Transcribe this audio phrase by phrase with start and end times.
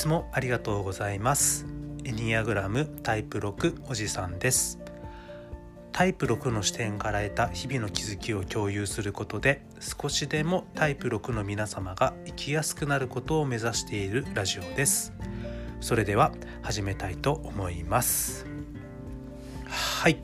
[0.00, 1.66] つもありがとうございます。
[2.04, 4.78] エニアグラムタイプ6おじさんです。
[5.92, 15.12] タイプ6の視点から得た日々の気づきを共有することで少しでもタイプ6の皆様が生きやすくなることを目指しているラジオです。
[15.82, 18.46] それでは始めたいと思います。
[19.66, 20.16] はい、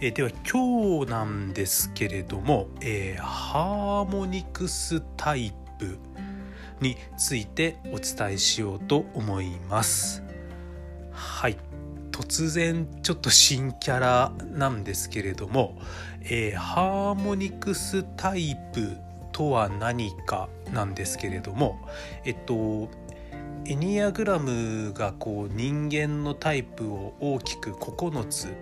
[0.00, 5.98] えー、では今日なんですけれども、えー、ハーモニクスタイプ。
[6.84, 10.22] についてお伝えしようと思います。
[11.10, 11.56] はい。
[12.12, 15.76] 突然ちょっと新キャラなんですけれども、
[16.22, 18.96] えー、ハーモニクスタイプ
[19.32, 21.80] とは何かなんですけれども
[22.24, 22.88] えっと
[23.66, 28.54] エニアグラムがこう人間のタイプを大きく9つ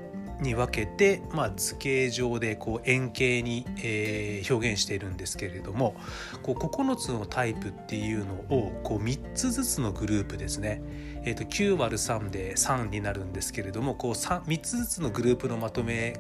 [0.43, 5.97] に分けて、まあ、図形上でこう円形に、えー、表現しているんですけれども
[6.43, 10.83] こう9つのタイプっていうのをこう3つずつのグループですね、
[11.25, 16.17] えー、と 9÷3 で3になるんですけれどもこう 3, 3つずつのグループのまとめ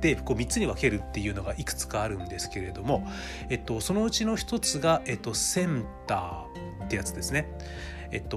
[0.00, 3.06] でこう3つに分けるっていうのがいくつかあるんですけれども、
[3.48, 7.48] えっと、そのうちの1つが、えっと、センターってやつですね。
[8.10, 8.36] えっと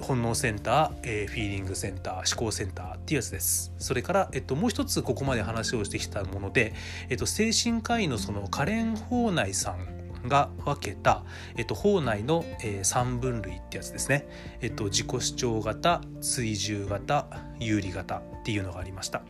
[0.00, 3.72] 本能センター、えー、フィーリングセンター思考センターっていうやつです。
[3.78, 6.74] それから、えっと、もう一つここまで話をしてきたもので、
[7.08, 11.24] えっと、精神科医のそのカレン・ホーナイさんが分けた、
[11.56, 14.28] えっと、法内の、えー、3分類ってやつですね、
[14.60, 17.26] えっと、自己主張型追従型
[17.58, 19.22] 有利型っていうのがありました。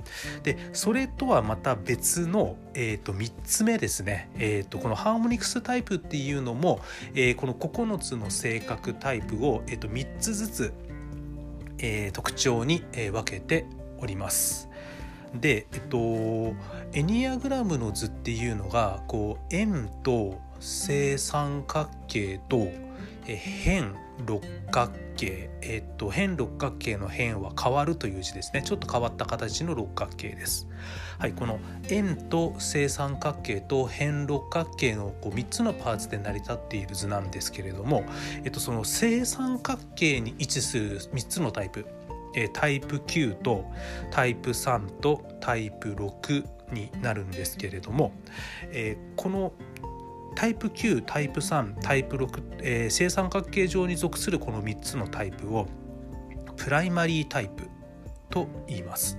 [0.42, 6.80] でそれとはまた別の、えー、と3つ目ですね、えー、とこのハーモニクスタイプっていうのも、
[7.14, 10.74] えー、この9つの性格タイプを、えー、と3つずつ、
[11.78, 13.64] えー、特徴に、えー、分けて
[13.98, 14.69] おります。
[15.34, 16.55] でえっと
[16.97, 22.68] エニアグラムの図っていうのがこう円と正三角形と
[23.27, 23.95] 変
[24.27, 28.62] 六角形、えっと、変六角形の変は変わるという字ですね。
[28.62, 30.68] ちょっと変わった形の六角形です。
[31.18, 38.07] はい、この円と正三角形と変六角形のこう3つのパーツで成り立っている図なんですけれども、
[38.42, 41.84] えっと、その正三角形に位置する3つのタイプ。
[42.52, 43.64] タイプ9と
[44.11, 48.12] タイプ3とタイプ6になるんですけれども、
[48.70, 49.52] えー、この
[50.34, 55.66] タイプ9タイプ3タイプ6、えー、正三角形状に属するこの3つのタイプを
[56.56, 57.68] プライマリータイプ
[58.30, 59.18] と言います。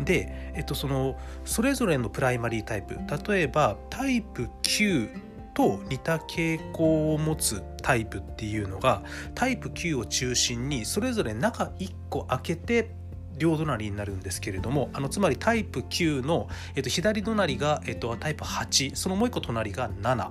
[0.00, 2.96] で、えっと、そのそれぞれのプライマリータイプ
[3.30, 5.08] 例えばタイプ9
[5.54, 9.02] と似た傾向を持つタイプっていうのが
[9.34, 12.90] タイプ9を中心にそれぞれ中1個開けて
[13.38, 20.30] 両隣になるんですけれどもあのつまりタイプ9の、えっと、左隣が、えっと、タイプ8そのもう一個隣が7、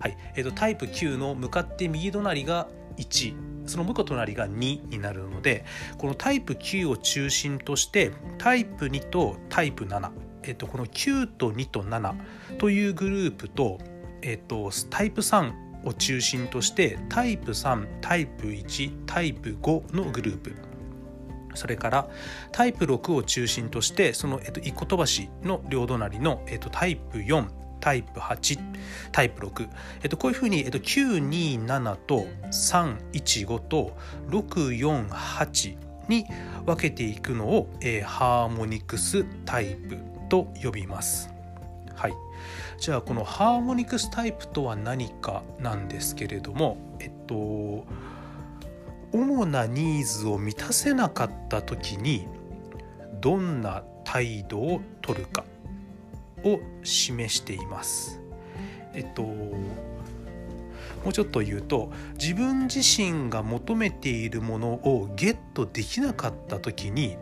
[0.00, 0.16] はい。
[0.36, 3.34] えっと、タイプ9の向かって右隣が1
[3.66, 5.64] その向こう隣が2になるので
[5.98, 10.10] このタイプ9を中心としてタイプ2とタイプ7、
[10.44, 12.14] えっと、この9と2と7
[12.56, 13.78] というグループと、
[14.22, 15.52] えっと、タイプ3
[15.84, 20.67] を中心としてタイプ3タイプ1タイプ5のグループ。
[21.54, 22.08] それから
[22.52, 27.48] タイプ6を中心としてその、えっと、1個飛ばしの両隣の、えっと、タイプ4
[27.80, 28.58] タイプ8
[29.12, 29.68] タイプ6、
[30.02, 33.96] えっと、こういうふうに、えっと、927と315と
[34.28, 35.76] 648
[36.08, 36.26] に
[36.66, 39.98] 分けていくのを、えー、ハーモニクスタイプ
[40.28, 41.30] と呼びます。
[41.94, 42.14] はい、
[42.78, 47.84] じゃあこのハーモニクスタイプとは何かなんですけれどもえっと
[49.12, 52.26] 主なニーズを満たせなかった時に
[53.20, 55.44] どんな態度をとるか
[56.44, 58.20] を示しています。
[58.94, 67.16] えっともうちょっと言うと自分自身が求めているものをゲットできなかった時に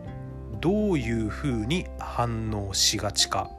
[0.59, 3.51] どういうふうに反応しがちか、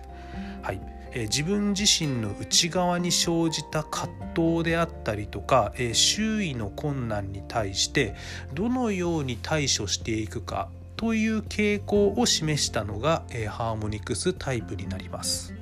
[0.63, 0.81] はい、
[1.13, 8.15] え自分自身の内側に生じた葛藤であったりとか、え周囲の困難に対して
[8.55, 15.55] どのように対処していくかという傾向を示したのが、えハーモニクスタイプになります。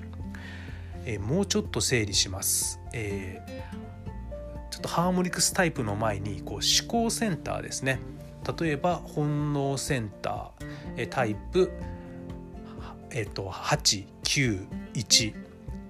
[1.04, 2.80] えもうちょっと整理します。
[2.92, 8.00] えー、ちょっとハーモニクスタイプの前にこう思考センターですね。
[8.60, 10.66] 例えば本能センター、
[10.96, 11.70] えタイプ
[13.16, 15.34] えっと、891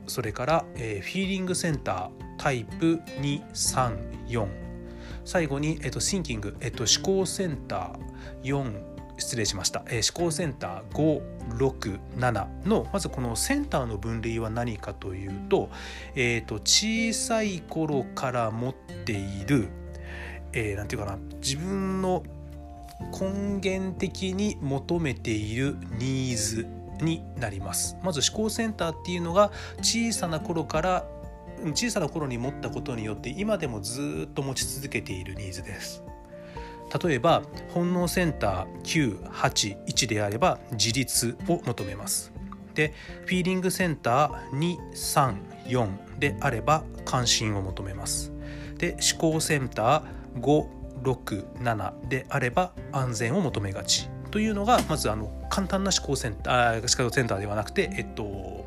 [0.06, 4.46] それから、えー、フィーリングセンタータイプ234
[5.24, 8.80] 最後に、えっと、シンキング、えっと、思考センター4
[9.18, 11.20] 失礼しました、えー、思考センター
[11.50, 15.68] 567のまずこのセンターの分類は何かというと,、
[16.14, 18.74] えーと、小さい頃から持っ
[19.04, 19.66] ている、
[20.52, 21.18] えー、なんていうかな。
[21.40, 22.22] 自分の
[23.12, 26.75] 根源的に求めているニーズ。
[27.00, 27.96] になります。
[28.02, 31.04] まず思考センターっていうのが小さな頃から
[31.74, 36.02] 小さな頃に持ったことによって今でもずっと持ち続けているニーズです。
[37.02, 37.42] 例えば
[37.74, 42.32] 本能センター981であれば自立を求めます。
[42.74, 42.92] で
[43.24, 48.32] フィーリングセンター234であれば関心を求めます。
[48.76, 50.72] で思考センター
[51.02, 54.08] 567であれば安全を求めがち。
[54.36, 58.66] というのがまずあの簡単な思考センター思考センターではなくてえっと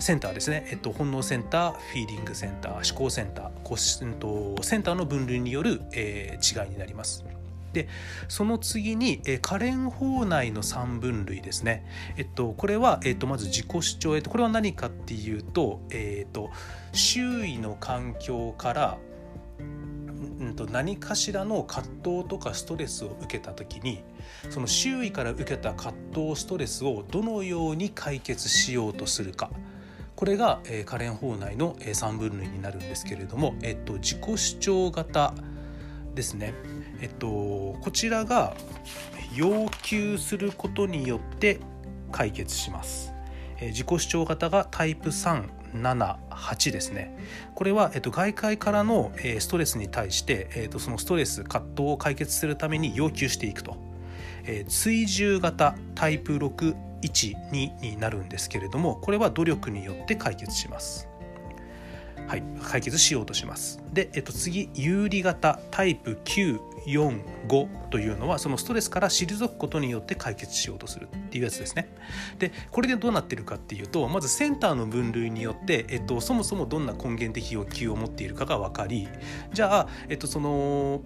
[0.00, 7.24] センターですね、えっと、本能センターフィーリングセンター思考センターこう、えっと、センターの分類による、えー、違いになります。
[7.72, 7.88] で
[8.26, 11.86] その次に、えー、可憐法内の3分類ですね、
[12.16, 16.50] えっと、これは、えっと、まず自己主張、えっと、これは何かっていうと,、えっと
[16.92, 18.98] 周囲の環境から
[20.40, 24.02] うんと何かしらの葛藤とかストレスを受けた時に
[24.50, 29.50] その周囲から受けた葛藤ストレスをどのように解決しようとするか
[30.14, 35.34] これが、えー、カレン法内の、えー、3分類になるんですけれども、えっと、自己主張型
[36.14, 36.54] ですね、
[37.00, 37.28] えっと、
[37.82, 38.54] こちらが
[39.34, 41.60] 要求することによって
[42.12, 43.15] 解決します。
[43.60, 47.16] え、自己主張型がタイプ378ですね
[47.54, 53.76] これは、えっと、外界からの、え、ストレスに対して、えーと、そのストレス葛藤を解決するために要求していくと、
[54.44, 61.08] えー、追従型タイプ6 12になるんですけれどもこれは努力によって解決します。
[62.26, 63.80] はい、解決しようとします。
[63.92, 71.88] で、えっと、次有利型タイプ945というのはそのストレスから退くことによって解決しようとするっていうやつですね。
[72.38, 79.08] でこれでどうなってるかっていうとまずセンターの分類によって、えっと、そもそもどんな根源的要求を持っているかが分かり
[79.52, 81.02] じゃあ、えっと、その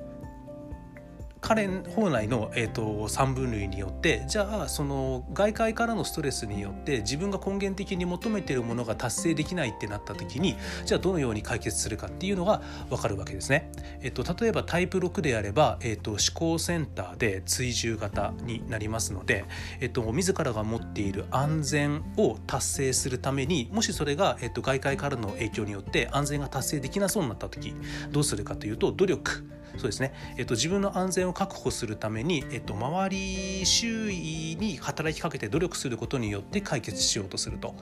[1.40, 13.70] 彼本来の、えーと、3分類によってじゃあその外界からのストレスによって自分が根源的に求めているものが達成できないってなった時にじゃあどのように解決するかっていうのが分かるわけですね。
[14.00, 19.44] えーと、例えばタイプ6であれば、えーと、思考センターで追従型になりますので、
[19.80, 27.74] えー、と自らが持っている安全を達成するためにもしそれが、えー、と外界からの影響によって安全が達成できなそうになった時
[28.10, 29.46] どうするかというと努力
[29.76, 37.74] そうですね、えっと、自分の安全を確保するために、えっと、周り周囲に働きかけて努力することによって解決しようとすると。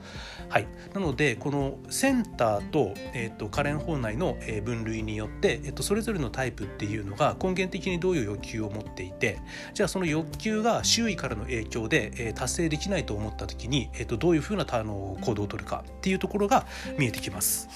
[0.48, 9.38] はい、なのでこのセンターと,、えっとカレン法内の分類によって、えっと、それぞれのタイプっていうのが根源的にどういう欲求を持っていて
[9.74, 16.66] じゃあその欲求が周囲からの影響で、え、達成できないと思った時に、えっと、どういうふうなあの行動をとるかっていうところが
[16.98, 17.68] 見えてきます。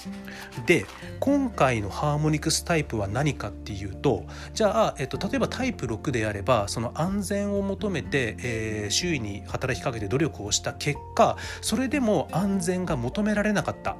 [0.65, 0.85] で
[1.19, 13.97] 今回のハーモニクスタイプは何かっていうととじゃあ、えっと、例えばタイプ6であればその安全を求めて、えー、周囲に働きかけて努力をした結果それでも安全が求められなかった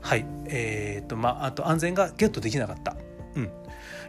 [0.00, 2.96] はいえー、っとまああと安全がゲットできなかった。
[3.36, 3.50] うん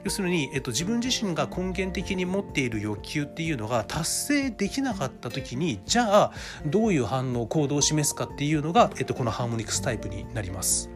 [0.04, 6.31] 要するに、えっと、自分自身が根源的に持っている欲求っていうのが達成できなかった時にじゃあ
[6.66, 10.91] どういう反応行動を示すかっていうのが、えっと、このハーモニクスタイプになります。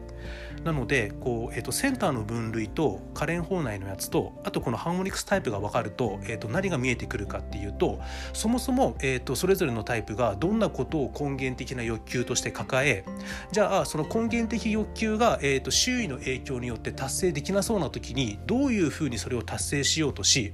[0.66, 8.00] なのでこう、えーと、センターの分類と可憐法内のやつとあとこのハーモニクスタイプが分かると,、えーと、何が見えてくるかっていうと
[8.32, 13.04] そもそも、えーと、それぞれのタイプがどんなことを根源的な欲求として抱え
[13.52, 20.52] じゃあその根源的欲求が、えー、と周囲の影響によって達成できなそうな時にどういうふうにそれを達成しようとし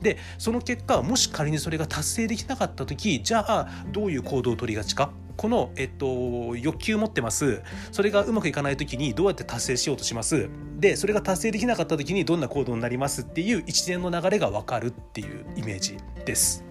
[0.00, 7.62] でその結果もし仮にそれが達成できなかった時じゃあどういう行動を取りがちかこの、えっと、欲求持ってます。
[7.92, 10.50] それがうまくいかない時にどうやって達成しようとします。
[10.78, 16.64] でそれが達成できなかった時にどんな行動になりますっていう一連の流れが分かるっていうイメージです。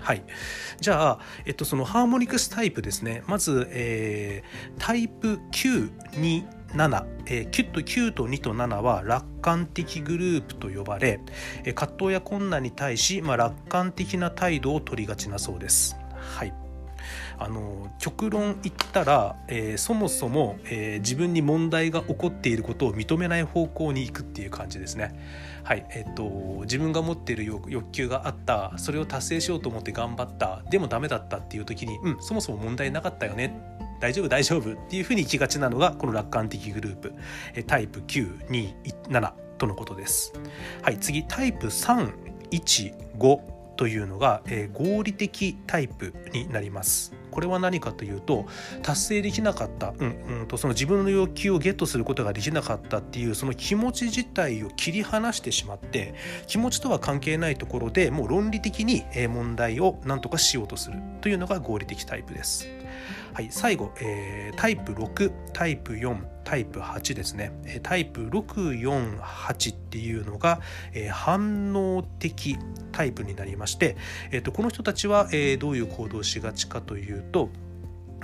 [0.00, 0.24] はい、
[0.80, 3.22] じゃあ、えっと、そのハーモニクスタイプですね。
[3.26, 11.20] まず、えー、タイプ927、えー、9と9と2と7は楽観的グループと呼ばれ、
[11.64, 15.96] えー、葛藤や困難に対し、まあ、楽観的な態度を取りがちなそうです。
[16.14, 16.61] はい。
[17.38, 25.14] あの極論言ったら、えー、そもそも、えー、自分に問題が起こっていることを認めない方向に行くっていう感じですね。
[25.64, 33.60] はいえっと、自分が持っている欲求があったそれを達成しようと思って頑張ったでもダメだったっていう時にうんそもそも問題なかったよね
[34.00, 37.14] 大丈夫大丈夫っていうふうに行きがちなのがこの楽観的グループ
[37.68, 40.32] タイプ927とのことです。
[40.82, 43.51] はい次タイプ315
[43.82, 48.46] というのが、えー、合理的タイプになりますこれは何かというと
[48.80, 56.14] 達成できなかった、うんうん、とその自分の要求をゲットすることができなかったっていうその気持ち自体を切り離してしまって
[56.46, 62.68] 気持ちとは関係ないところでもう論理的に問題を何とかしようとするというのが合理的タイプです。
[63.32, 67.52] はい、最後、えー、タイプ6タイプ4タイプ8ですね。
[67.82, 70.60] タイプ648っていうのが、
[70.92, 72.58] えー、反応的
[72.90, 73.96] タイプになりまして、
[74.32, 77.48] えーと、この人たちは、えー、どういう行動しがちかというと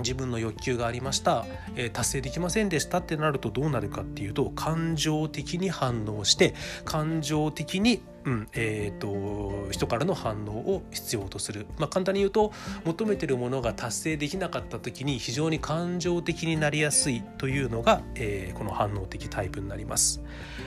[0.01, 12.53] 自分の欲求がありました、えー、達成できませんでしたってなるとどうなるかっていうと感情的に反応して感情的にうんえーと、人からの反応を必要とする、まあ、簡単に言うと
[12.85, 20.23] 求めてるものが達成できなかった時に非常に感情的になりやすいというのが、えー、この反応的タイプになります、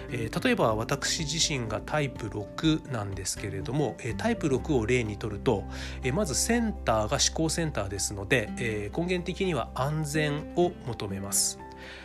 [0.09, 5.65] えー、例えば私自身がタイプ6なんですけれども、えー、タイプ6を例にとると、
[6.03, 11.59] えー、まずセンターが思考センターですので、えー、根源的には安全を求めます。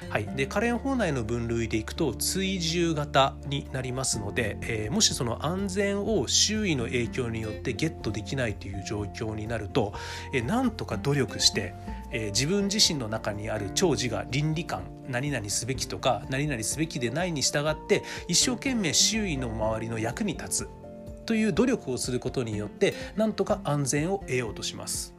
[0.08, 9.94] はい、でカレン法内の分類でいくと追従型になりますので、えー、もしその安全を周囲の影響によってゲットできないという状況になると、
[10.32, 11.74] えー、なんとか努力して、
[12.12, 20.68] えー、自分自身の中にある長寿が倫理観何々すべきとか何々すべきでないに従って一生懸命周囲の周りの役に立つ
[21.26, 25.15] という努力をすることによってなんとか安全を得ようとします。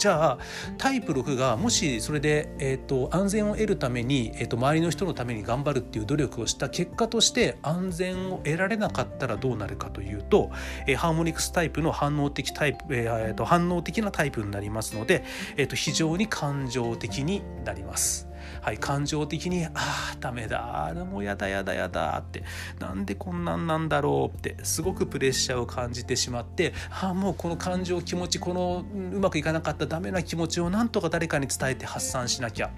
[0.00, 0.38] じゃあ
[0.78, 10.50] タイプ6がもしそれで、えーと、安全を得るために、えーと、周りの人のために頑張るっていう努力をした結果として安全を得られなかったらどうなるかというと、
[10.86, 15.22] えー、ハーモニクスタイプの反応的タイプ、えー、と反応的なタイプになりますので、
[15.58, 18.29] えー、と非常に感情的になります。
[18.62, 22.44] はい、感情的に「ああダメだもやだやだやだ」って
[22.78, 32.70] なんでこんなんなんだろうってすごくプレッシャーを感じてしまってああもうこの感情気持ちこのうまくいかなかったダメな気持ちをなんとか誰かに伝えて発散しなきゃ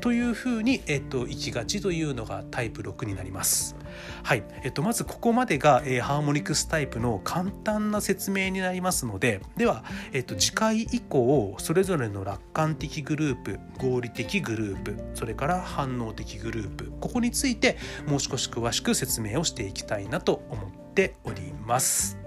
[0.00, 3.76] というふうに、えっと、いきがちというのがタイプ6になります。
[4.22, 22.17] はい、えっと、まずここまでが、えー、ハーモニクスタイプの簡単な説明になりますのででは、えっと、次回以降それぞれの楽観的グループ合理的グループそれから反応的グループここについてもう少し詳しく説明をしていきたいなと思っております。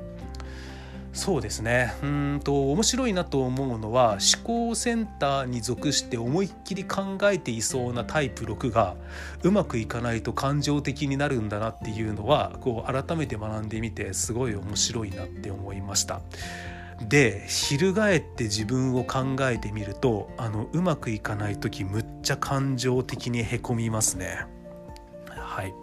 [1.14, 8.96] そうですねうんと面白いなと思うのは思考センターに属して思いっきり考えていそうなタイプ6が
[9.44, 16.22] うまくいかないと感情的になるんだなっていうのはこう改めて学んでみてすごい面白いなって思いました。
[17.02, 24.46] で翻って自分を考えてみるとあのうまくいかない時むっちゃ感情的にへこみますね。
[25.28, 25.74] はい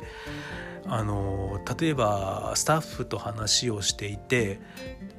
[0.90, 4.58] あの例えばスタッフと話をしていて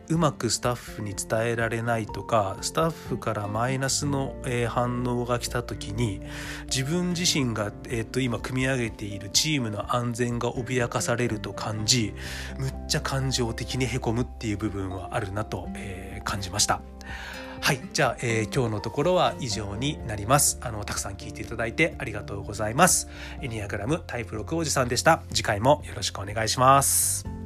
[0.10, 6.22] うまくスタッフに伝えられないとかスタッフからマイナスの、え、反応が来た時に
[6.66, 12.16] 自分自身が、えー、と今組み上げているチームの安全が脅かされると感じ
[12.58, 16.82] むっちゃ感情的にへこむっていう部分はあるなと、えー、感じました。
[17.62, 17.80] はい。
[17.94, 20.58] じゃあ、えー、今日のところは以上になります。
[20.62, 23.08] あの、たくさん聞いていただいてありがとうございます。
[23.42, 25.24] エニアグラムタイプ6おじさんでした。
[25.34, 27.39] 次回もよろしくお願いします。